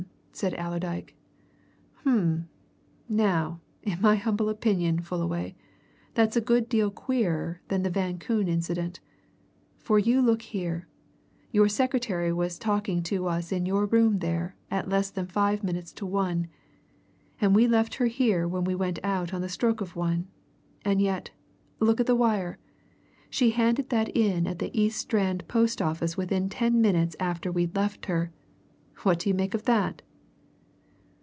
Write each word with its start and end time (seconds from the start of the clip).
said 0.33 0.53
Allerdyke. 0.57 1.13
"Um! 2.05 2.47
Now, 3.07 3.59
in 3.83 3.99
my 4.01 4.15
humble 4.15 4.47
opinion, 4.49 5.01
Fullaway, 5.01 5.53
that's 6.15 6.37
a 6.37 6.41
good 6.41 6.67
deal 6.69 6.89
queerer 6.89 7.61
than 7.67 7.83
the 7.83 7.89
Van 7.91 8.17
Koon 8.17 8.47
incident. 8.47 9.01
For 9.77 10.01
look 10.01 10.41
you 10.51 10.59
here 10.61 10.87
your 11.51 11.67
secretary 11.69 12.31
was 12.33 12.57
talking 12.57 13.03
to 13.03 13.27
us 13.27 13.51
in 13.51 13.65
your 13.67 13.85
room 13.85 14.17
there 14.19 14.55
at 14.71 14.89
less 14.89 15.11
than 15.11 15.27
five 15.27 15.63
minutes 15.63 15.91
to 15.95 16.05
one, 16.07 16.47
and 17.39 17.53
we 17.53 17.67
left 17.67 17.95
her 17.95 18.07
here 18.07 18.47
when 18.47 18.63
we 18.63 18.73
went 18.73 18.97
out 19.03 19.33
on 19.35 19.41
the 19.41 19.49
stroke 19.49 19.81
of 19.81 19.95
one. 19.97 20.27
And 20.85 21.01
yet 21.01 21.29
look 21.79 21.99
at 21.99 22.07
the 22.07 22.15
wire! 22.15 22.57
she 23.29 23.51
handed 23.51 23.89
that 23.89 24.09
in 24.15 24.47
at 24.47 24.57
the 24.59 24.71
East 24.75 24.97
Strand 25.01 25.47
post 25.47 25.81
office 25.83 26.15
within 26.17 26.49
ten 26.49 26.81
minutes 26.81 27.15
after 27.19 27.51
we'd 27.51 27.75
left 27.75 28.05
her! 28.07 28.31
What 29.03 29.19
do 29.19 29.29
you 29.29 29.35
make 29.35 29.53
of 29.53 29.65
that?" 29.65 30.01